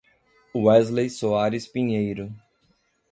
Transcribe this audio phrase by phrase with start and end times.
[0.55, 2.33] Wesley Soares Pinheiro